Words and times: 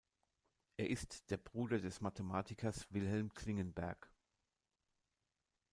Er 0.77 0.89
ist 0.89 1.29
der 1.29 1.37
Bruder 1.37 1.79
des 1.79 2.01
Mathematikers 2.01 2.91
Wilhelm 2.91 3.35
Klingenberg. 3.35 4.11